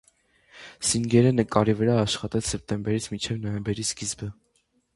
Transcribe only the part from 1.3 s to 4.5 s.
նկարի վրա աշխատեց սեպտեմբերից մինչև նոյեմբերի սկիզբը։